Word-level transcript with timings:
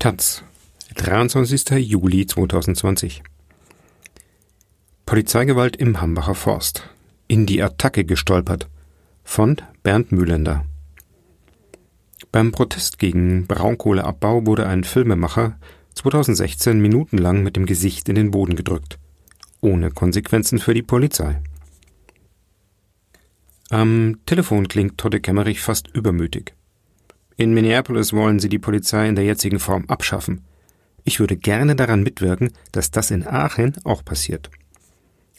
Taz, 0.00 0.42
23. 0.96 1.72
Juli 1.86 2.24
2020. 2.24 3.22
Polizeigewalt 5.04 5.76
im 5.76 6.00
Hambacher 6.00 6.34
Forst. 6.34 6.88
In 7.28 7.44
die 7.44 7.62
Attacke 7.62 8.06
gestolpert. 8.06 8.70
Von 9.24 9.58
Bernd 9.82 10.10
Mühlender. 10.10 10.64
Beim 12.32 12.50
Protest 12.50 12.98
gegen 12.98 13.46
Braunkohleabbau 13.46 14.46
wurde 14.46 14.66
ein 14.66 14.84
Filmemacher 14.84 15.58
2016 15.96 16.80
minutenlang 16.80 17.42
mit 17.42 17.56
dem 17.56 17.66
Gesicht 17.66 18.08
in 18.08 18.14
den 18.14 18.30
Boden 18.30 18.56
gedrückt. 18.56 18.98
Ohne 19.60 19.90
Konsequenzen 19.90 20.60
für 20.60 20.72
die 20.72 20.80
Polizei. 20.82 21.42
Am 23.68 24.16
Telefon 24.24 24.66
klingt 24.66 24.96
Todde 24.96 25.20
Kemmerich 25.20 25.60
fast 25.60 25.88
übermütig. 25.88 26.54
In 27.36 27.54
Minneapolis 27.54 28.12
wollen 28.12 28.38
sie 28.38 28.48
die 28.48 28.58
Polizei 28.58 29.08
in 29.08 29.14
der 29.14 29.24
jetzigen 29.24 29.58
Form 29.58 29.84
abschaffen. 29.86 30.44
Ich 31.04 31.20
würde 31.20 31.36
gerne 31.36 31.76
daran 31.76 32.02
mitwirken, 32.02 32.50
dass 32.72 32.90
das 32.90 33.10
in 33.10 33.26
Aachen 33.26 33.74
auch 33.84 34.04
passiert. 34.04 34.50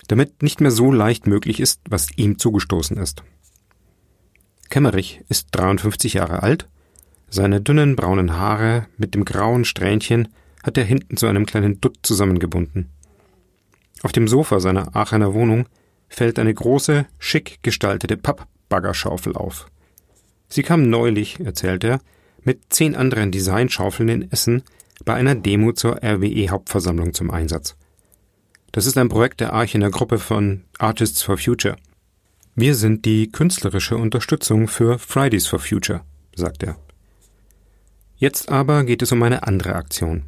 Damit 0.07 0.41
nicht 0.41 0.61
mehr 0.61 0.71
so 0.71 0.91
leicht 0.91 1.27
möglich 1.27 1.59
ist, 1.59 1.81
was 1.89 2.09
ihm 2.17 2.37
zugestoßen 2.37 2.97
ist. 2.97 3.23
Kemmerich 4.69 5.21
ist 5.29 5.49
53 5.51 6.13
Jahre 6.15 6.43
alt. 6.43 6.67
Seine 7.29 7.61
dünnen 7.61 7.95
braunen 7.95 8.37
Haare 8.37 8.87
mit 8.97 9.15
dem 9.15 9.25
grauen 9.25 9.63
Strähnchen 9.63 10.29
hat 10.63 10.77
er 10.77 10.83
hinten 10.83 11.17
zu 11.17 11.27
einem 11.27 11.45
kleinen 11.45 11.79
Dutt 11.81 11.99
zusammengebunden. 12.03 12.89
Auf 14.03 14.11
dem 14.11 14.27
Sofa 14.27 14.59
seiner 14.59 14.95
Aachener 14.95 15.33
Wohnung 15.33 15.67
fällt 16.09 16.39
eine 16.39 16.53
große, 16.53 17.05
schick 17.19 17.59
gestaltete 17.61 18.17
Pappbaggerschaufel 18.17 19.35
auf. 19.35 19.67
Sie 20.51 20.63
kam 20.63 20.89
neulich, 20.89 21.39
erzählt 21.39 21.85
er, 21.85 22.01
mit 22.43 22.73
zehn 22.73 22.93
anderen 22.93 23.31
Designschaufeln 23.31 24.09
in 24.09 24.31
Essen 24.31 24.63
bei 25.05 25.13
einer 25.13 25.33
Demo 25.33 25.71
zur 25.71 26.03
RWE-Hauptversammlung 26.03 27.13
zum 27.13 27.31
Einsatz. 27.31 27.77
Das 28.73 28.85
ist 28.85 28.97
ein 28.97 29.07
Projekt 29.07 29.39
der 29.39 29.53
Aachener 29.53 29.89
Gruppe 29.89 30.19
von 30.19 30.63
Artists 30.77 31.23
for 31.23 31.37
Future. 31.37 31.77
Wir 32.53 32.75
sind 32.75 33.05
die 33.05 33.31
künstlerische 33.31 33.95
Unterstützung 33.95 34.67
für 34.67 34.99
Fridays 34.99 35.47
for 35.47 35.59
Future, 35.59 36.01
sagt 36.35 36.63
er. 36.63 36.75
Jetzt 38.17 38.49
aber 38.49 38.83
geht 38.83 39.01
es 39.01 39.13
um 39.13 39.23
eine 39.23 39.43
andere 39.43 39.75
Aktion. 39.75 40.23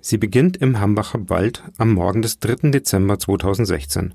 Sie 0.00 0.18
beginnt 0.18 0.56
im 0.56 0.80
Hambacher 0.80 1.30
Wald 1.30 1.62
am 1.78 1.92
Morgen 1.92 2.20
des 2.20 2.40
3. 2.40 2.70
Dezember 2.72 3.20
2016 3.20 4.12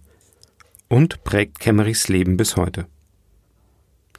und 0.89 1.23
prägt 1.23 1.59
Kemmerichs 1.59 2.09
Leben 2.09 2.35
bis 2.35 2.57
heute. 2.57 2.85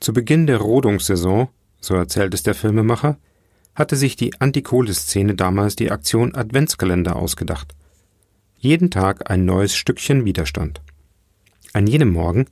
Zu 0.03 0.13
Beginn 0.13 0.49
der 0.49 0.59
Rodungssaison, 0.59 1.49
so 1.81 1.95
erzählt 1.95 2.35
es 2.35 2.43
der 2.43 2.57
Filmemacher, 2.57 3.19
hatte 3.77 3.95
sich 3.95 4.17
die 4.17 4.33
Antikohle-Szene 4.41 5.37
damals 5.37 5.77
die 5.77 5.93
Aktion 5.93 6.35
Adventskalender 6.35 7.15
ausgedacht. 7.15 7.77
Jeden 8.59 8.91
Tag 8.91 9.31
ein 9.31 9.45
neues 9.45 9.77
Stückchen 9.77 10.25
Widerstand. 10.25 10.81
An 11.73 11.87
jenem 11.87 12.11
Morgen 12.11 12.47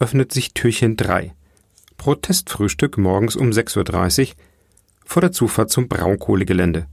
öffnet 0.00 0.32
sich 0.32 0.52
Türchen 0.52 0.96
3. 0.96 1.32
Protestfrühstück 1.96 2.98
morgens 2.98 3.36
um 3.36 3.50
6.30 3.50 4.30
Uhr 4.30 4.34
vor 5.04 5.20
der 5.20 5.30
Zufahrt 5.30 5.70
zum 5.70 5.86
Braunkohlegelände. 5.86 6.88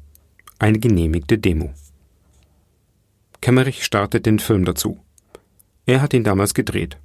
Eine 0.59 0.77
genehmigte 0.77 1.39
Demo. 1.39 1.73
Kemmerich 3.41 3.83
startet 3.83 4.27
den 4.27 4.37
Film 4.37 4.63
dazu. 4.63 4.99
Er 5.87 6.03
hat 6.03 6.13
ihn 6.13 6.23
damals 6.23 6.53
gedreht. 6.53 6.97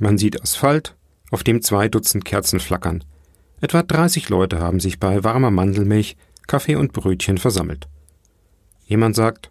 Man 0.00 0.18
sieht 0.18 0.42
Asphalt, 0.42 0.94
auf 1.36 1.44
dem 1.44 1.60
zwei 1.60 1.86
Dutzend 1.90 2.24
Kerzen 2.24 2.60
flackern. 2.60 3.04
Etwa 3.60 3.82
30 3.82 4.30
Leute 4.30 4.58
haben 4.58 4.80
sich 4.80 4.98
bei 4.98 5.22
warmer 5.22 5.50
Mandelmilch, 5.50 6.16
Kaffee 6.46 6.76
und 6.76 6.94
Brötchen 6.94 7.36
versammelt. 7.36 7.88
Jemand 8.86 9.16
sagt, 9.16 9.50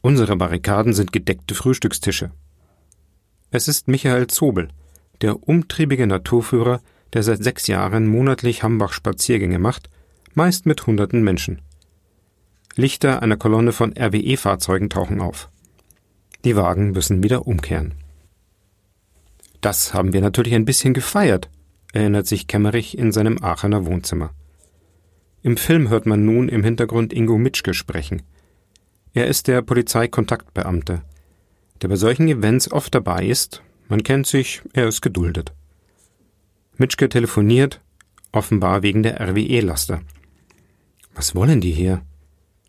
unsere 0.00 0.34
Barrikaden 0.36 0.94
sind 0.94 1.12
gedeckte 1.12 1.54
Frühstückstische. 1.54 2.30
Es 3.50 3.68
ist 3.68 3.88
Michael 3.88 4.28
Zobel, 4.28 4.68
der 5.20 5.46
umtriebige 5.46 6.06
Naturführer, 6.06 6.80
der 7.12 7.22
seit 7.22 7.44
sechs 7.44 7.66
Jahren 7.66 8.06
monatlich 8.06 8.62
Hambach 8.62 8.94
Spaziergänge 8.94 9.58
macht, 9.58 9.90
meist 10.32 10.64
mit 10.64 10.86
hunderten 10.86 11.22
Menschen. 11.22 11.60
Lichter 12.76 13.20
einer 13.22 13.36
Kolonne 13.36 13.72
von 13.72 13.92
RWE-Fahrzeugen 13.92 14.88
tauchen 14.88 15.20
auf. 15.20 15.50
Die 16.46 16.56
Wagen 16.56 16.92
müssen 16.92 17.22
wieder 17.22 17.46
umkehren. 17.46 17.92
Das 19.60 19.92
haben 19.92 20.12
wir 20.12 20.20
natürlich 20.20 20.54
ein 20.54 20.64
bisschen 20.64 20.94
gefeiert, 20.94 21.50
erinnert 21.92 22.26
sich 22.26 22.46
Kemmerich 22.46 22.96
in 22.96 23.12
seinem 23.12 23.42
Aachener 23.42 23.86
Wohnzimmer. 23.86 24.30
Im 25.42 25.56
Film 25.56 25.88
hört 25.88 26.06
man 26.06 26.24
nun 26.24 26.48
im 26.48 26.62
Hintergrund 26.62 27.12
Ingo 27.12 27.38
Mitschke 27.38 27.74
sprechen. 27.74 28.22
Er 29.14 29.26
ist 29.26 29.48
der 29.48 29.62
Polizeikontaktbeamte, 29.62 31.02
der 31.80 31.88
bei 31.88 31.96
solchen 31.96 32.28
Events 32.28 32.70
oft 32.70 32.94
dabei 32.94 33.26
ist. 33.26 33.62
Man 33.88 34.02
kennt 34.02 34.26
sich, 34.26 34.62
er 34.74 34.86
ist 34.86 35.00
geduldet. 35.00 35.52
Mitschke 36.76 37.08
telefoniert, 37.08 37.80
offenbar 38.30 38.82
wegen 38.82 39.02
der 39.02 39.20
RWE-Laster. 39.20 40.00
Was 41.14 41.34
wollen 41.34 41.60
die 41.60 41.72
hier? 41.72 42.02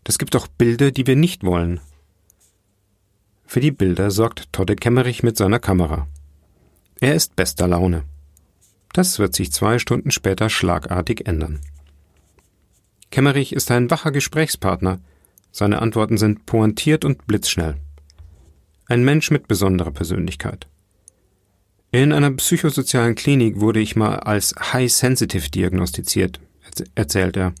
Das 0.02 0.18
gibt 0.18 0.34
doch 0.34 0.48
Bilder, 0.48 0.90
die 0.90 1.06
wir 1.06 1.14
nicht 1.14 1.44
wollen. 1.44 1.80
Für 3.46 3.60
die 3.60 3.70
Bilder 3.70 4.10
sorgt 4.10 4.52
Todde 4.52 4.74
Kemmerich 4.74 5.22
mit 5.22 5.36
seiner 5.36 5.58
Kamera. 5.58 6.08
Er 7.00 7.14
ist 7.14 7.34
bester 7.34 7.66
Laune. 7.66 8.04
Das 8.92 9.18
wird 9.18 9.34
sich 9.34 9.52
zwei 9.52 9.78
Stunden 9.78 10.10
später 10.10 10.50
schlagartig 10.50 11.26
ändern. 11.26 11.60
Kemmerich 13.10 13.54
ist 13.54 13.70
ein 13.70 13.90
wacher 13.90 14.12
Gesprächspartner. 14.12 15.00
Seine 15.50 15.80
Antworten 15.80 16.18
sind 16.18 16.44
pointiert 16.44 17.06
und 17.06 17.26
blitzschnell. 17.26 17.76
Ein 18.86 19.02
Mensch 19.02 19.30
mit 19.30 19.48
besonderer 19.48 19.92
Persönlichkeit. 19.92 20.66
In 21.90 22.12
einer 22.12 22.30
psychosozialen 22.32 23.14
Klinik 23.14 23.60
wurde 23.60 23.80
ich 23.80 23.96
mal 23.96 24.20
als 24.20 24.54
High 24.72 24.92
Sensitive 24.92 25.48
diagnostiziert, 25.48 26.38
erzählt 26.94 27.36
er. 27.36 27.52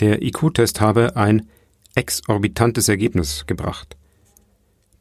Der 0.00 0.22
IQ-Test 0.22 0.80
habe 0.80 1.14
ein 1.16 1.48
exorbitantes 1.94 2.88
Ergebnis 2.88 3.44
gebracht. 3.46 3.96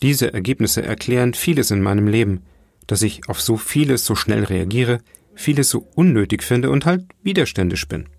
Diese 0.01 0.33
Ergebnisse 0.33 0.83
erklären 0.83 1.33
vieles 1.33 1.71
in 1.71 1.81
meinem 1.81 2.07
Leben, 2.07 2.43
dass 2.89 3.03
ich 3.03 3.29
auf 3.29 3.39
so 3.39 3.55
vieles 3.55 4.03
so 4.03 4.15
schnell 4.15 4.43
reagiere, 4.43 4.99
vieles 5.35 5.69
so 5.69 5.87
unnötig 5.93 6.41
finde 6.41 6.71
und 6.71 6.87
halt 6.87 7.05
widerständisch 7.21 7.87
bin. 7.87 8.09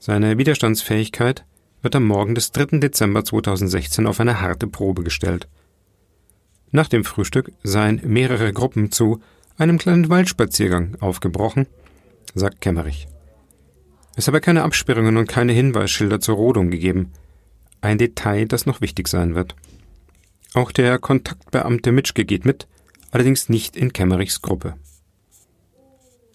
Seine 0.00 0.36
Widerstandsfähigkeit 0.36 1.44
wird 1.80 1.94
am 1.94 2.06
Morgen 2.06 2.34
des 2.34 2.50
3. 2.50 2.80
Dezember 2.80 3.24
2016 3.24 4.08
auf 4.08 4.18
eine 4.18 4.40
harte 4.40 4.66
Probe 4.66 5.04
gestellt. 5.04 5.46
Nach 6.72 6.88
dem 6.88 7.04
Frühstück 7.04 7.52
seien 7.62 8.00
mehrere 8.04 8.52
Gruppen 8.52 8.90
zu 8.90 9.20
einem 9.58 9.78
kleinen 9.78 10.08
Waldspaziergang 10.08 10.96
aufgebrochen, 10.98 11.68
sagt 12.34 12.60
Kemmerich. 12.60 13.06
Es 14.16 14.26
habe 14.26 14.40
keine 14.40 14.64
Absperrungen 14.64 15.16
und 15.16 15.28
keine 15.28 15.52
Hinweisschilder 15.52 16.18
zur 16.18 16.34
Rodung 16.34 16.72
gegeben. 16.72 17.12
Ein 17.80 17.98
Detail, 17.98 18.46
das 18.46 18.66
noch 18.66 18.80
wichtig 18.80 19.06
sein 19.06 19.36
wird. 19.36 19.54
Auch 20.52 20.72
der 20.72 20.98
Kontaktbeamte 20.98 21.92
Mitschke 21.92 22.24
geht 22.24 22.44
mit, 22.44 22.66
allerdings 23.14 23.48
nicht 23.48 23.76
in 23.76 23.92
Kemmerichs 23.92 24.42
Gruppe. 24.42 24.74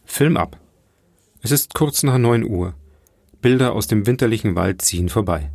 Film 0.06 0.38
ab. 0.38 0.58
Es 1.42 1.52
ist 1.52 1.74
kurz 1.74 2.04
nach 2.04 2.18
neun 2.18 2.46
Uhr. 2.46 2.74
Bilder 3.42 3.74
aus 3.74 3.88
dem 3.88 4.08
winterlichen 4.08 4.56
Wald 4.56 4.82
ziehen 4.82 5.10
vorbei. 5.10 5.52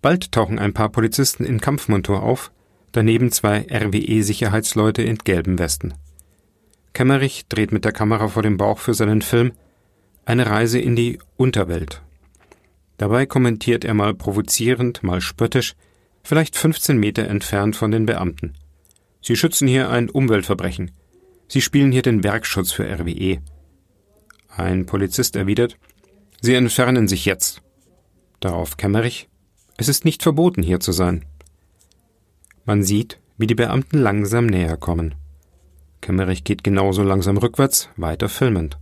Bald 0.00 0.32
tauchen 0.32 0.58
ein 0.58 0.72
paar 0.72 0.88
Polizisten 0.88 1.44
in 1.44 1.60
Kampfmontur 1.60 2.22
auf, 2.22 2.50
daneben 2.92 3.30
zwei 3.30 3.66
RWE-Sicherheitsleute 3.70 5.02
in 5.02 5.18
gelben 5.18 5.58
Westen. 5.58 5.92
Kemmerich 6.94 7.46
dreht 7.48 7.72
mit 7.72 7.84
der 7.84 7.92
Kamera 7.92 8.28
vor 8.28 8.42
dem 8.42 8.56
Bauch 8.56 8.78
für 8.78 8.94
seinen 8.94 9.20
Film 9.20 9.52
eine 10.24 10.46
Reise 10.46 10.78
in 10.78 10.96
die 10.96 11.18
Unterwelt. 11.36 12.00
Dabei 12.96 13.26
kommentiert 13.26 13.84
er 13.84 13.92
mal 13.92 14.14
provozierend, 14.14 15.02
mal 15.02 15.20
spöttisch, 15.20 15.74
vielleicht 16.22 16.56
15 16.56 16.96
Meter 16.96 17.28
entfernt 17.28 17.76
von 17.76 17.90
den 17.90 18.06
Beamten. 18.06 18.54
Sie 19.26 19.34
schützen 19.34 19.66
hier 19.66 19.90
ein 19.90 20.08
Umweltverbrechen. 20.08 20.92
Sie 21.48 21.60
spielen 21.60 21.90
hier 21.90 22.02
den 22.02 22.22
Werkschutz 22.22 22.70
für 22.70 22.88
RWE. 22.88 23.38
Ein 24.56 24.86
Polizist 24.86 25.34
erwidert, 25.34 25.76
Sie 26.40 26.54
entfernen 26.54 27.08
sich 27.08 27.24
jetzt. 27.24 27.60
Darauf 28.38 28.76
Kemmerich, 28.76 29.28
es 29.78 29.88
ist 29.88 30.04
nicht 30.04 30.22
verboten, 30.22 30.62
hier 30.62 30.78
zu 30.78 30.92
sein. 30.92 31.24
Man 32.66 32.84
sieht, 32.84 33.18
wie 33.36 33.48
die 33.48 33.56
Beamten 33.56 33.98
langsam 33.98 34.46
näher 34.46 34.76
kommen. 34.76 35.16
Kemmerich 36.02 36.44
geht 36.44 36.62
genauso 36.62 37.02
langsam 37.02 37.36
rückwärts, 37.36 37.88
weiter 37.96 38.28
filmend. 38.28 38.78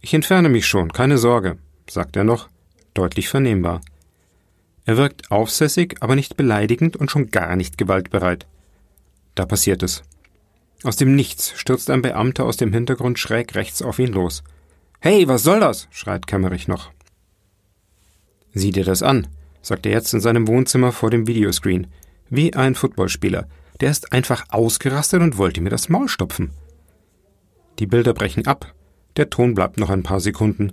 Ich 0.00 0.14
entferne 0.14 0.48
mich 0.48 0.68
schon, 0.68 0.92
keine 0.92 1.18
Sorge, 1.18 1.58
sagt 1.90 2.14
er 2.14 2.22
noch, 2.22 2.50
deutlich 2.94 3.28
vernehmbar. 3.28 3.80
Er 4.84 4.96
wirkt 4.96 5.32
aufsässig, 5.32 5.96
aber 5.98 6.14
nicht 6.14 6.36
beleidigend 6.36 6.96
und 6.96 7.10
schon 7.10 7.32
gar 7.32 7.56
nicht 7.56 7.76
gewaltbereit. 7.78 8.46
Da 9.36 9.46
passiert 9.46 9.84
es. 9.84 10.02
Aus 10.82 10.96
dem 10.96 11.14
Nichts 11.14 11.52
stürzt 11.56 11.90
ein 11.90 12.02
Beamter 12.02 12.44
aus 12.44 12.56
dem 12.56 12.72
Hintergrund 12.72 13.18
schräg 13.18 13.54
rechts 13.54 13.82
auf 13.82 14.00
ihn 14.00 14.12
los. 14.12 14.42
Hey, 14.98 15.28
was 15.28 15.44
soll 15.44 15.60
das? 15.60 15.86
schreit 15.90 16.26
Kemmerich 16.26 16.66
noch. 16.66 16.90
Sieh 18.52 18.72
dir 18.72 18.84
das 18.84 19.02
an, 19.02 19.28
sagt 19.62 19.86
er 19.86 19.92
jetzt 19.92 20.12
in 20.14 20.20
seinem 20.20 20.48
Wohnzimmer 20.48 20.90
vor 20.90 21.10
dem 21.10 21.26
Videoscreen. 21.26 21.86
Wie 22.30 22.54
ein 22.54 22.74
Footballspieler. 22.74 23.46
Der 23.80 23.90
ist 23.90 24.12
einfach 24.12 24.46
ausgerastet 24.48 25.20
und 25.20 25.36
wollte 25.36 25.60
mir 25.60 25.70
das 25.70 25.88
Maul 25.88 26.08
stopfen. 26.08 26.50
Die 27.78 27.86
Bilder 27.86 28.14
brechen 28.14 28.46
ab. 28.46 28.74
Der 29.16 29.28
Ton 29.28 29.54
bleibt 29.54 29.78
noch 29.78 29.90
ein 29.90 30.02
paar 30.02 30.20
Sekunden. 30.20 30.72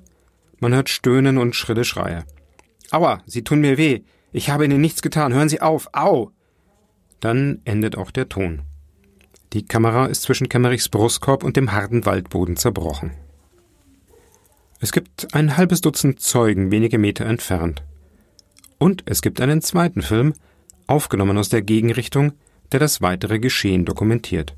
Man 0.59 0.73
hört 0.73 0.89
Stöhnen 0.89 1.37
und 1.37 1.55
schrille 1.55 1.83
Schreie. 1.83 2.23
Aua, 2.91 3.21
Sie 3.25 3.43
tun 3.43 3.59
mir 3.59 3.77
weh. 3.77 4.03
Ich 4.31 4.49
habe 4.49 4.63
Ihnen 4.63 4.79
nichts 4.79 5.01
getan. 5.01 5.33
Hören 5.33 5.49
Sie 5.49 5.61
auf. 5.61 5.89
Au! 5.91 6.31
Dann 7.23 7.61
endet 7.63 7.97
auch 7.97 8.11
der 8.11 8.27
Ton. 8.27 8.63
Die 9.53 9.65
Kamera 9.65 10.07
ist 10.07 10.23
zwischen 10.23 10.49
Kemmerichs 10.49 10.89
Brustkorb 10.89 11.45
und 11.45 11.55
dem 11.55 11.71
harten 11.71 12.05
Waldboden 12.05 12.57
zerbrochen. 12.57 13.11
Es 14.81 14.91
gibt 14.91 15.33
ein 15.33 15.55
halbes 15.55 15.79
Dutzend 15.79 16.19
Zeugen 16.19 16.69
wenige 16.69 16.97
Meter 16.97 17.25
entfernt. 17.25 17.81
Und 18.77 19.03
es 19.05 19.21
gibt 19.21 19.39
einen 19.39 19.61
zweiten 19.61 20.01
Film, 20.01 20.33
aufgenommen 20.85 21.37
aus 21.37 21.47
der 21.47 21.61
Gegenrichtung, 21.61 22.33
der 22.73 22.81
das 22.81 22.99
weitere 23.01 23.39
Geschehen 23.39 23.85
dokumentiert. 23.85 24.57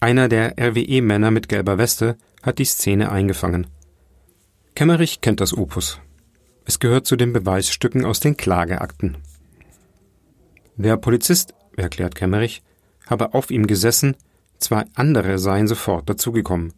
Einer 0.00 0.28
der 0.28 0.58
RWE-Männer 0.60 1.30
mit 1.30 1.48
gelber 1.48 1.78
Weste 1.78 2.18
hat 2.42 2.58
die 2.58 2.66
Szene 2.66 3.10
eingefangen. 3.10 3.66
Kemmerich 4.74 5.22
kennt 5.22 5.40
das 5.40 5.56
Opus. 5.56 6.02
Es 6.66 6.80
gehört 6.80 7.06
zu 7.06 7.16
den 7.16 7.32
Beweisstücken 7.32 8.04
aus 8.04 8.20
den 8.20 8.36
Klageakten. 8.36 9.16
Der 10.76 10.98
Polizist, 10.98 11.54
erklärt 11.76 12.14
Kemmerich, 12.14 12.62
habe 13.06 13.32
auf 13.32 13.50
ihm 13.50 13.66
gesessen, 13.66 14.14
zwei 14.58 14.84
andere 14.94 15.38
seien 15.38 15.68
sofort 15.68 16.08
dazugekommen. 16.08 16.74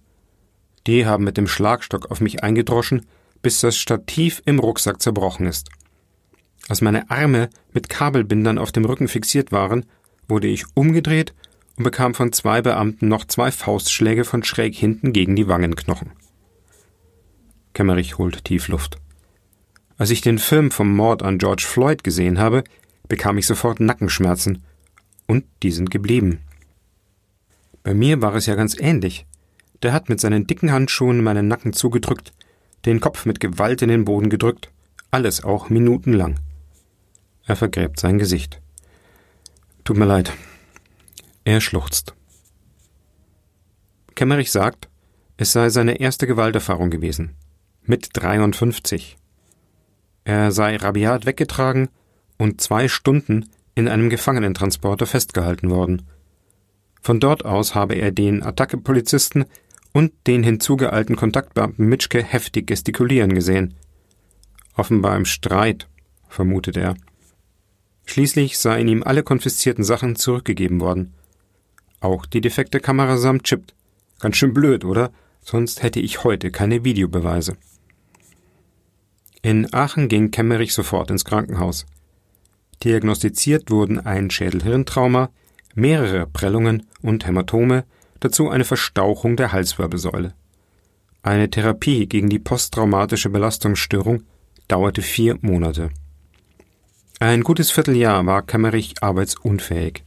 Die 0.87 1.05
haben 1.05 1.25
mit 1.25 1.37
dem 1.37 1.49
Schlagstock 1.49 2.11
auf 2.11 2.21
mich 2.21 2.43
eingedroschen, 2.45 3.07
bis 3.43 3.61
das 3.61 3.77
Stativ 3.77 4.41
im 4.45 4.61
Rucksack 4.61 5.03
zerbrochen 5.03 5.47
ist. 5.47 5.69
Als 6.69 6.81
meine 6.81 7.11
Arme 7.11 7.51
mit 7.73 7.89
Kabelbindern 7.89 8.59
auf 8.59 8.73
dem 8.73 8.85
Rücken 8.85 9.09
fixiert 9.09 9.53
waren, 9.53 9.85
wurde 10.29 10.47
ich 10.47 10.65
umgedreht 10.75 11.35
und 11.77 11.85
bekam 11.85 12.15
von 12.15 12.33
zwei 12.33 12.63
Beamten 12.63 13.09
noch 13.09 13.25
zwei 13.25 13.51
Faustschläge 13.51 14.25
von 14.25 14.45
schräg 14.45 14.77
hinten 14.77 15.13
gegen 15.13 15.35
die 15.35 15.49
Wangenknochen. 15.49 16.13
Kemmerich 17.75 18.19
holt 18.19 18.45
tief 18.45 18.69
Luft. 18.69 18.99
Als 19.97 20.11
ich 20.11 20.21
den 20.21 20.39
Film 20.39 20.71
vom 20.71 20.95
Mord 20.95 21.23
an 21.23 21.39
George 21.39 21.65
Floyd 21.67 22.05
gesehen 22.05 22.39
habe, 22.39 22.63
bekam 23.09 23.39
ich 23.39 23.47
sofort 23.47 23.81
Nackenschmerzen. 23.81 24.63
Und 25.27 25.45
die 25.63 25.73
sind 25.73 25.91
geblieben. 25.91 26.41
Bei 27.83 27.95
mir 27.95 28.23
war 28.23 28.35
es 28.35 28.47
ja 28.47 28.55
ganz 28.55 28.79
ähnlich. 28.79 29.27
Der 29.83 29.93
hat 29.93 30.09
mit 30.09 30.21
seinen 30.21 30.47
dicken 30.47 30.73
Handschuhen 30.73 31.23
meinen 31.23 31.49
Nacken 31.49 31.73
zugedrückt, 31.73 32.33
den 32.85 33.01
Kopf 33.01 33.27
mit 33.27 33.41
Gewalt 33.41 33.83
in 33.83 33.89
den 33.89 34.05
Boden 34.05 34.29
gedrückt, 34.29 34.71
alles 35.11 35.45
auch 35.45 35.71
minutenlang. 35.71 36.41
Er 37.47 37.57
vergräbt 37.57 37.99
sein 37.99 38.19
Gesicht. 38.19 38.61
Tut 39.85 39.97
mir 39.97 40.05
leid. 40.05 40.33
Er 41.45 41.61
schluchzt. 41.61 42.15
Kemmerich 44.15 44.51
sagt, 44.51 44.89
es 45.37 45.53
sei 45.53 45.71
seine 45.71 46.01
erste 46.01 46.27
Gewalterfahrung 46.27 46.91
gewesen. 46.91 47.37
Mit 47.83 48.11
53. 48.13 49.17
Er 50.25 50.53
sei 50.53 50.77
rabiat 50.77 51.25
weggetragen 51.25 51.89
und 52.39 52.61
zwei 52.61 52.89
Stunden 52.89 53.51
in 53.75 53.89
einem 53.89 54.09
Gefangenentransporter 54.09 55.07
festgehalten 55.07 55.71
worden. 55.71 56.03
Von 57.03 57.21
dort 57.21 57.45
aus 57.45 57.75
habe 57.75 57.95
er 57.95 58.11
den 58.11 58.43
Attacke-Polizisten 58.43 59.45
und 59.93 60.13
den 60.27 60.43
hinzugeeilten 60.43 61.17
Kontaktbeamten 61.17 61.87
Mitschke 61.87 62.23
heftig 62.23 62.67
gestikulieren 62.67 63.35
gesehen. 63.35 63.75
Offenbar 64.75 65.17
im 65.17 65.25
Streit, 65.25 65.89
vermutet 66.29 66.77
er. 66.77 66.97
Schließlich 68.05 68.59
seien 68.59 68.89
ihm 68.89 69.03
alle 69.03 69.23
konfiszierten 69.23 69.85
Sachen 69.85 70.17
zurückgegeben 70.17 70.81
worden. 70.81 71.15
Auch 72.01 72.27
die 72.27 72.41
defekte 72.41 72.81
Kamera 72.81 73.17
samt 73.17 73.45
Chip. 73.45 73.73
Ganz 74.21 74.37
schön 74.37 74.55
blöd, 74.55 74.85
oder? 74.85 75.11
Sonst 75.41 75.83
hätte 75.83 76.01
ich 76.01 76.25
heute 76.25 76.51
keine 76.51 76.85
Videobeweise. 76.85 77.57
In 79.43 79.73
Aachen 79.73 80.09
ging 80.09 80.31
Kemmerich 80.31 80.75
sofort 80.75 81.11
ins 81.11 81.25
Krankenhaus. 81.25 81.87
Diagnostiziert 82.85 83.71
wurden 83.71 83.99
ein 83.99 84.31
Schädelhirntrauma, 84.31 85.31
mehrere 85.75 86.27
Prellungen 86.27 86.87
und 87.03 87.27
Hämatome, 87.27 87.85
dazu 88.21 88.49
eine 88.49 88.65
Verstauchung 88.65 89.37
der 89.37 89.53
Halswirbelsäule. 89.53 90.35
Eine 91.23 91.51
Therapie 91.51 92.07
gegen 92.07 92.29
die 92.29 92.39
posttraumatische 92.39 93.31
Belastungsstörung 93.31 94.23
dauerte 94.69 95.03
vier 95.03 95.39
Monate. 95.41 95.91
Ein 97.21 97.43
gutes 97.43 97.73
Vierteljahr 97.73 98.25
war 98.27 98.43
Kemmerich 98.43 99.03
arbeitsunfähig. 99.03 100.05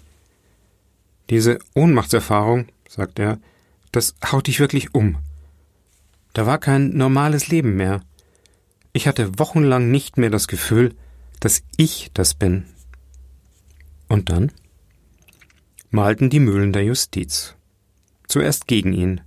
Diese 1.30 1.60
Ohnmachtserfahrung, 1.76 2.68
sagt 2.88 3.20
er, 3.20 3.40
das 3.92 4.16
haut 4.32 4.48
dich 4.48 4.60
wirklich 4.62 4.96
um. 4.96 5.18
Da 6.34 6.46
war 6.46 6.58
kein 6.58 6.96
normales 6.96 7.50
Leben 7.50 7.76
mehr. 7.76 8.02
Ich 8.94 9.08
hatte 9.08 9.38
wochenlang 9.38 9.92
nicht 9.92 10.18
mehr 10.18 10.30
das 10.30 10.48
Gefühl, 10.48 10.96
dass 11.42 11.64
ich 11.76 12.12
das 12.14 12.34
bin. 12.34 12.66
Und 14.08 14.30
dann 14.30 14.54
malten 15.90 16.30
die 16.30 16.40
Mühlen 16.40 16.72
der 16.72 16.86
Justiz. 16.86 17.56
Zuerst 18.28 18.68
gegen 18.68 18.94
ihn. 18.94 19.22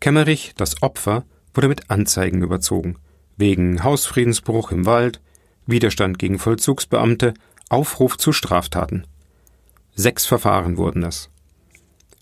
Kemmerich, 0.00 0.54
das 0.56 0.82
Opfer, 0.82 1.24
wurde 1.52 1.68
mit 1.68 1.90
Anzeigen 1.90 2.42
überzogen. 2.42 2.96
Wegen 3.36 3.84
Hausfriedensbruch 3.84 4.72
im 4.72 4.86
Wald, 4.86 5.20
Widerstand 5.66 6.18
gegen 6.18 6.38
Vollzugsbeamte, 6.38 7.34
Aufruf 7.68 8.18
zu 8.18 8.32
Straftaten. 8.32 9.06
Sechs 9.94 10.26
Verfahren 10.26 10.76
wurden 10.76 11.02
das. 11.02 11.30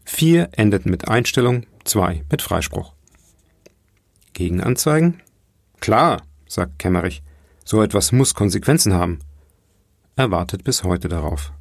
Vier 0.05 0.51
endeten 0.53 0.91
mit 0.91 1.09
Einstellung, 1.09 1.67
zwei 1.85 2.25
mit 2.31 2.43
Freispruch. 2.43 2.95
Gegenanzeigen? 4.33 5.23
Klar, 5.81 6.23
sagt 6.47 6.79
Kemmerich. 6.79 7.23
So 7.65 7.83
etwas 7.83 8.13
muss 8.13 8.35
Konsequenzen 8.35 8.95
haben. 8.95 9.21
Er 10.17 10.31
wartet 10.31 10.65
bis 10.65 10.85
heute 10.85 11.09
darauf. 11.09 11.53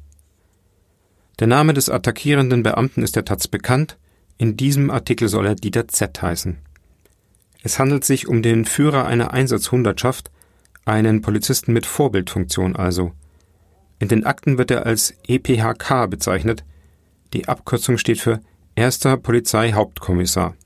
Der 1.38 1.46
Name 1.46 1.72
des 1.72 1.88
attackierenden 1.88 2.62
Beamten 2.62 3.02
ist 3.02 3.16
der 3.16 3.24
Taz 3.24 3.48
bekannt. 3.48 3.98
In 4.38 4.56
diesem 4.56 4.90
Artikel 4.90 5.28
soll 5.28 5.46
er 5.46 5.54
Dieter 5.54 5.88
Z 5.88 6.20
heißen. 6.20 6.58
Es 7.62 7.78
handelt 7.78 8.04
sich 8.04 8.28
um 8.28 8.42
den 8.42 8.64
Führer 8.64 9.06
einer 9.06 9.32
Einsatzhundertschaft, 9.32 10.30
einen 10.84 11.22
Polizisten 11.22 11.72
mit 11.72 11.86
Vorbildfunktion 11.86 12.76
also. 12.76 13.12
In 13.98 14.08
den 14.08 14.26
Akten 14.26 14.58
wird 14.58 14.70
er 14.72 14.84
als 14.84 15.14
EPHK 15.28 16.08
bezeichnet. 16.10 16.64
Die 17.32 17.48
Abkürzung 17.48 17.98
steht 17.98 18.20
für 18.20 18.40
Erster 18.74 19.16
Polizeihauptkommissar. 19.16 20.56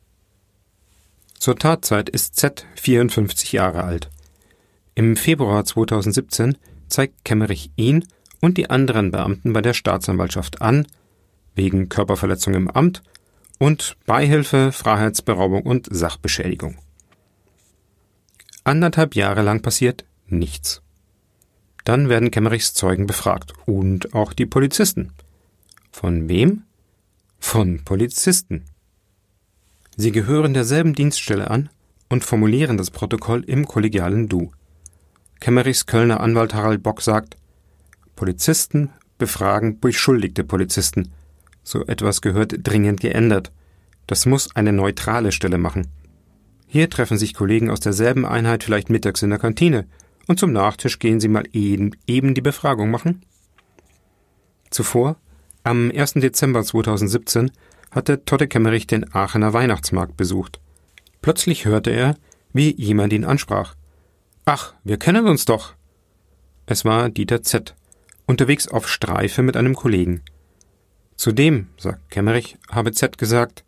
Zur 1.39 1.57
Tatzeit 1.57 2.09
ist 2.09 2.37
Z 2.37 2.65
54 2.77 3.53
Jahre 3.53 3.85
alt. 3.85 4.11
Im 4.99 5.15
Februar 5.15 5.63
2017 5.63 6.57
zeigt 6.89 7.23
Kemmerich 7.27 7.71
ihn 7.77 8.07
und 8.41 8.57
die 8.57 8.71
anderen 8.71 9.11
Beamten 9.11 9.53
bei 9.53 9.61
der 9.61 9.75
Staatsanwaltschaft 9.75 10.63
an, 10.63 10.87
wegen 11.55 11.91
Körperverletzung 11.91 12.55
im 12.55 12.71
Amt 12.71 13.03
und 13.59 13.99
Beihilfe, 14.07 14.73
Freiheitsberaubung 14.73 15.65
und 15.65 15.87
Sachbeschädigung. 15.91 16.79
Anderthalb 18.65 19.15
Jahre 19.15 19.43
lang 19.43 19.61
passiert 19.61 20.07
nichts. 20.29 20.81
Dann 21.85 22.09
werden 22.09 22.31
Kemmerichs 22.31 22.73
Zeugen 22.73 23.07
befragt 23.07 23.53
und 23.67 24.15
auch 24.15 24.33
die 24.33 24.47
Polizisten. 24.47 25.13
Von 25.91 26.31
wem? 26.31 26.63
Von 27.39 27.85
Polizisten. 27.85 28.65
Sie 29.99 30.11
gehören 30.11 30.55
derselben 30.55 30.95
Dienststelle 30.95 31.51
an 31.51 31.69
und 32.09 32.25
formulieren 32.25 32.79
das 32.79 32.91
Protokoll 32.91 33.45
im 33.45 33.67
kollegialen 33.67 34.31
Du. 34.31 34.53
Kemmerichs 35.41 35.87
Kölner 35.87 36.21
Anwalt 36.21 36.55
Harald 36.55 36.83
Bock 36.83 37.03
sagt, 37.03 37.37
Polizisten 38.15 38.91
befragen 39.19 39.81
beschuldigte 39.81 40.45
Polizisten. 40.45 41.13
So 41.63 41.85
etwas 41.87 42.21
gehört 42.21 42.55
dringend 42.63 43.01
geändert. 43.01 43.53
Das 44.07 44.27
muss 44.27 44.55
eine 44.55 44.73
neutrale 44.73 45.33
Stelle 45.33 45.59
machen. 45.59 45.89
Hier 46.67 46.91
treffen 46.91 47.19
sich 47.19 47.35
Kollegen 47.35 47.71
aus 47.71 47.81
derselben 47.81 48.25
Einheit 48.25 48.65
vielleicht 48.65 48.91
mittags 48.91 49.23
in 49.23 49.31
der 49.31 49.39
Kantine 49.39 49.87
und 50.27 50.39
zum 50.39 50.53
Nachtisch 50.53 50.99
gehen 50.99 51.21
sie 51.21 51.29
mal 51.29 51.45
eben, 51.53 51.93
eben 52.07 52.35
die 52.35 52.41
Befragung 52.41 52.91
machen. 52.91 53.23
Zuvor, 54.71 55.17
am 55.63 55.91
1. 55.91 56.15
Dezember 56.15 56.65
2017, 56.65 57.51
hatte 57.91 58.25
Totte 58.25 58.49
Kemmerich 58.49 58.87
den 58.87 59.15
Aachener 59.15 59.53
Weihnachtsmarkt 59.53 60.17
besucht. 60.17 60.61
Plötzlich 61.23 61.65
hörte 61.65 61.91
er, 61.91 62.17
wie 62.53 62.75
jemand 62.75 63.13
ihn 63.13 63.25
ansprach. 63.25 63.75
Ach, 64.49 64.75
wir 64.85 64.97
kennen 64.97 65.27
uns 65.27 65.45
doch. 65.45 65.75
Es 66.67 66.85
war 66.85 67.09
Dieter 67.09 67.43
Z., 67.43 67.75
unterwegs 68.27 68.69
auf 68.69 68.89
Streife 68.89 69.43
mit 69.43 69.57
einem 69.57 69.75
Kollegen. 69.75 70.23
Zudem, 71.17 71.67
sagt 71.77 72.11
Kemmerich, 72.11 72.57
habe 72.71 72.93
Z 72.93 73.19
gesagt, 73.19 73.65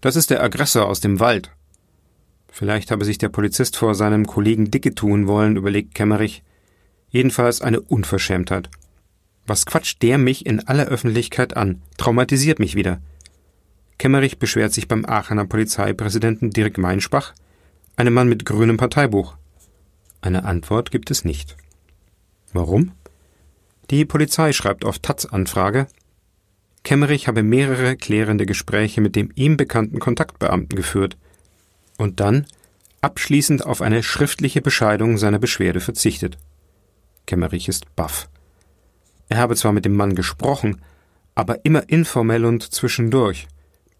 das 0.00 0.16
ist 0.16 0.30
der 0.30 0.42
Aggressor 0.42 0.86
aus 0.86 1.00
dem 1.00 1.20
Wald. 1.20 1.50
Vielleicht 2.48 2.90
habe 2.90 3.04
sich 3.04 3.18
der 3.18 3.28
Polizist 3.28 3.76
vor 3.76 3.94
seinem 3.94 4.26
Kollegen 4.26 4.70
dicke 4.70 4.94
tun 4.94 5.26
wollen, 5.26 5.56
überlegt 5.56 5.94
Kemmerich. 5.94 6.42
Jedenfalls 7.10 7.60
eine 7.60 7.82
Unverschämtheit. 7.82 8.70
Was 9.46 9.66
quatscht 9.66 10.00
der 10.00 10.16
mich 10.16 10.46
in 10.46 10.66
aller 10.66 10.86
Öffentlichkeit 10.86 11.54
an? 11.54 11.82
Traumatisiert 11.98 12.60
mich 12.60 12.74
wieder. 12.74 13.02
Kemmerich 13.98 14.38
beschwert 14.38 14.72
sich 14.72 14.88
beim 14.88 15.04
Aachener 15.04 15.44
Polizeipräsidenten 15.44 16.48
Dirk 16.48 16.78
Meinspach, 16.78 17.34
einem 17.96 18.14
Mann 18.14 18.30
mit 18.30 18.46
grünem 18.46 18.78
Parteibuch. 18.78 19.36
Eine 20.24 20.44
Antwort 20.44 20.90
gibt 20.90 21.10
es 21.10 21.26
nicht. 21.26 21.54
Warum? 22.54 22.92
Die 23.90 24.06
Polizei 24.06 24.54
schreibt 24.54 24.86
auf 24.86 24.98
Taz-Anfrage, 24.98 25.86
Kemmerich 26.82 27.28
habe 27.28 27.42
mehrere 27.42 27.94
klärende 27.94 28.46
Gespräche 28.46 29.02
mit 29.02 29.16
dem 29.16 29.30
ihm 29.34 29.58
bekannten 29.58 29.98
Kontaktbeamten 29.98 30.76
geführt 30.76 31.18
und 31.98 32.20
dann 32.20 32.46
abschließend 33.02 33.66
auf 33.66 33.82
eine 33.82 34.02
schriftliche 34.02 34.62
Bescheidung 34.62 35.18
seiner 35.18 35.38
Beschwerde 35.38 35.80
verzichtet. 35.80 36.38
Kemmerich 37.26 37.68
ist 37.68 37.94
baff. 37.94 38.30
Er 39.28 39.36
habe 39.36 39.56
zwar 39.56 39.72
mit 39.72 39.84
dem 39.84 39.94
Mann 39.94 40.14
gesprochen, 40.14 40.80
aber 41.34 41.66
immer 41.66 41.86
informell 41.90 42.46
und 42.46 42.62
zwischendurch. 42.62 43.46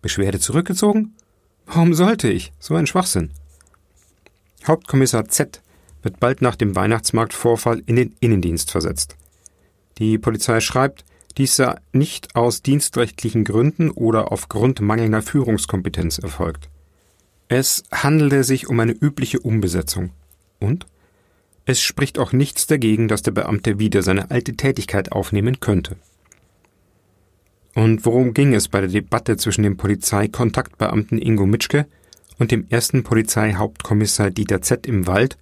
Beschwerde 0.00 0.40
zurückgezogen? 0.40 1.16
Warum 1.66 1.92
sollte 1.92 2.30
ich? 2.30 2.54
So 2.58 2.76
ein 2.76 2.86
Schwachsinn. 2.86 3.30
Hauptkommissar 4.66 5.28
Z 5.28 5.60
wird 6.04 6.20
bald 6.20 6.42
nach 6.42 6.54
dem 6.54 6.76
Weihnachtsmarktvorfall 6.76 7.82
in 7.86 7.96
den 7.96 8.14
Innendienst 8.20 8.70
versetzt. 8.70 9.16
Die 9.98 10.18
Polizei 10.18 10.60
schreibt, 10.60 11.04
dies 11.36 11.56
sei 11.56 11.74
nicht 11.92 12.36
aus 12.36 12.62
dienstrechtlichen 12.62 13.44
Gründen 13.44 13.90
oder 13.90 14.30
aufgrund 14.30 14.80
mangelnder 14.80 15.22
Führungskompetenz 15.22 16.18
erfolgt. 16.18 16.68
Es 17.48 17.82
handelte 17.92 18.44
sich 18.44 18.68
um 18.68 18.78
eine 18.78 18.92
übliche 18.92 19.40
Umbesetzung. 19.40 20.10
Und? 20.60 20.86
Es 21.66 21.80
spricht 21.82 22.18
auch 22.18 22.32
nichts 22.32 22.66
dagegen, 22.66 23.08
dass 23.08 23.22
der 23.22 23.32
Beamte 23.32 23.78
wieder 23.78 24.02
seine 24.02 24.30
alte 24.30 24.54
Tätigkeit 24.54 25.12
aufnehmen 25.12 25.60
könnte. 25.60 25.96
Und 27.74 28.04
worum 28.06 28.34
ging 28.34 28.54
es 28.54 28.68
bei 28.68 28.80
der 28.80 28.90
Debatte 28.90 29.36
zwischen 29.36 29.64
dem 29.64 29.76
Polizeikontaktbeamten 29.76 31.18
Ingo 31.18 31.46
Mitschke 31.46 31.86
und 32.38 32.50
dem 32.50 32.66
ersten 32.68 33.02
Polizeihauptkommissar 33.02 34.30
Dieter 34.30 34.62
Z. 34.62 34.86
im 34.86 35.06
Wald, 35.06 35.36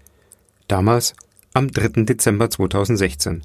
damals 0.73 1.12
am 1.52 1.71
3. 1.71 2.05
Dezember 2.05 2.49
2016? 2.49 3.43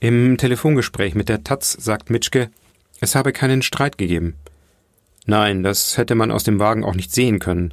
Im 0.00 0.36
Telefongespräch 0.36 1.14
mit 1.14 1.28
der 1.28 1.44
Taz 1.44 1.76
sagt 1.78 2.10
Mitschke, 2.10 2.50
es 2.98 3.14
habe 3.14 3.32
keinen 3.32 3.62
Streit 3.62 3.98
gegeben. 3.98 4.34
Nein, 5.26 5.62
das 5.62 5.96
hätte 5.96 6.16
man 6.16 6.32
aus 6.32 6.42
dem 6.42 6.58
Wagen 6.58 6.82
auch 6.82 6.96
nicht 6.96 7.12
sehen 7.12 7.38
können. 7.38 7.72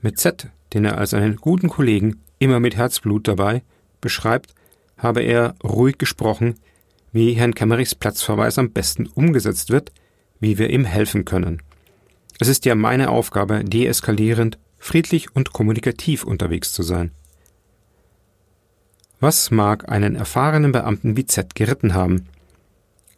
Mit 0.00 0.18
Z, 0.18 0.48
den 0.72 0.86
er 0.86 0.98
als 0.98 1.14
einen 1.14 1.36
guten 1.36 1.68
Kollegen 1.68 2.20
immer 2.40 2.58
mit 2.58 2.74
Herzblut 2.74 3.28
dabei, 3.28 3.62
beschreibt, 4.00 4.56
habe 4.96 5.20
er 5.22 5.54
ruhig 5.62 5.98
gesprochen, 5.98 6.56
wie 7.12 7.34
Herrn 7.34 7.54
Kemmerichs 7.54 7.94
Platzverweis 7.94 8.58
am 8.58 8.72
besten 8.72 9.06
umgesetzt 9.06 9.70
wird, 9.70 9.92
wie 10.40 10.58
wir 10.58 10.70
ihm 10.70 10.84
helfen 10.84 11.24
können. 11.24 11.62
Es 12.40 12.48
ist 12.48 12.64
ja 12.64 12.74
meine 12.74 13.10
Aufgabe, 13.10 13.62
deeskalierend, 13.62 14.58
friedlich 14.78 15.36
und 15.36 15.52
kommunikativ 15.52 16.24
unterwegs 16.24 16.72
zu 16.72 16.82
sein. 16.82 17.12
Was 19.20 19.50
mag 19.50 19.88
einen 19.88 20.14
erfahrenen 20.14 20.70
Beamten 20.70 21.16
wie 21.16 21.26
Z 21.26 21.56
geritten 21.56 21.94
haben? 21.94 22.26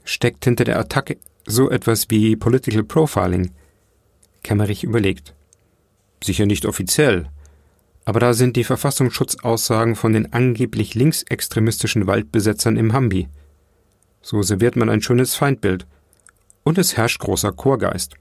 Steckt 0.04 0.44
hinter 0.44 0.64
der 0.64 0.78
Attacke 0.78 1.18
so 1.46 1.70
etwas 1.70 2.06
wie 2.08 2.36
Political 2.36 2.84
Profiling? 2.84 3.50
Kemmerich 4.42 4.82
überlegt. 4.82 5.34
Sicher 6.22 6.46
nicht 6.46 6.64
offiziell, 6.64 7.28
aber 8.04 8.18
da 8.18 8.32
sind 8.32 8.56
die 8.56 8.64
Verfassungsschutzaussagen 8.64 9.94
von 9.94 10.12
den 10.14 10.32
angeblich 10.32 10.94
linksextremistischen 10.94 12.06
Waldbesetzern 12.06 12.76
im 12.76 12.92
Hambi. 12.92 13.28
So 14.22 14.42
serviert 14.42 14.76
man 14.76 14.88
ein 14.88 15.02
schönes 15.02 15.34
Feindbild. 15.34 15.86
Und 16.62 16.78
es 16.78 16.96
herrscht 16.96 17.20
großer 17.20 17.52
Chorgeist. 17.52 18.14